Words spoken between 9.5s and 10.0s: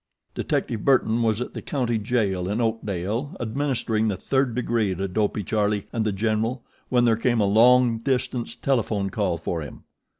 him.